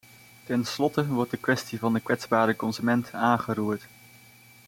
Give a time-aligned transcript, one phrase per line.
[0.45, 3.87] Ten slotte wordt de kwestie van de kwetsbare consument aangeroerd.